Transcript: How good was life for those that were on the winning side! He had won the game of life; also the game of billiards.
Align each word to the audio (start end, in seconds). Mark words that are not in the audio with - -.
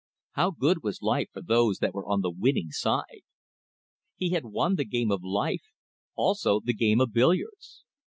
How 0.31 0.49
good 0.49 0.81
was 0.81 1.03
life 1.03 1.29
for 1.31 1.43
those 1.43 1.77
that 1.77 1.93
were 1.93 2.07
on 2.07 2.21
the 2.21 2.31
winning 2.31 2.71
side! 2.71 3.21
He 4.15 4.31
had 4.31 4.45
won 4.45 4.73
the 4.73 4.83
game 4.83 5.11
of 5.11 5.23
life; 5.23 5.65
also 6.15 6.59
the 6.59 6.73
game 6.73 6.99
of 6.99 7.13
billiards. 7.13 7.85